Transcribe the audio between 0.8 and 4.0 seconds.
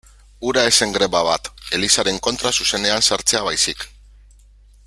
zen greba bat, Elizaren kontra zuzenean sartzea baizik.